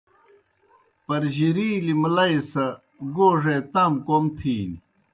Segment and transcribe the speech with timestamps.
[1.05, 2.65] پَرجِرِیلِیْ مُلئی سہ
[3.15, 4.77] گوڙے تام کوْم تِھینیْ۔